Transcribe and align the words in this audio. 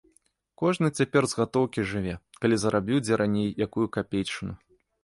Кожны 0.61 0.87
цяпер 1.01 1.27
з 1.33 1.39
гатоўкі 1.41 1.85
жыве, 1.91 2.17
калі 2.41 2.55
зарабіў 2.65 2.97
дзе 3.07 3.13
раней 3.25 3.49
якую 3.69 3.87
капейчыну. 4.01 4.53